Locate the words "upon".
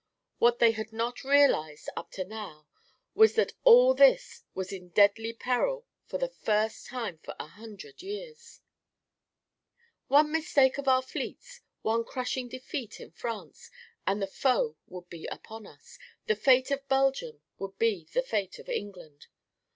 15.25-15.67